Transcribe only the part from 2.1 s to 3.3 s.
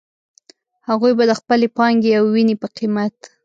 او وينې په قيمت.